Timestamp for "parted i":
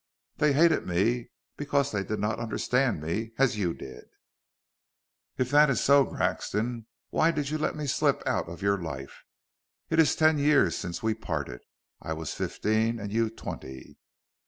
11.13-12.13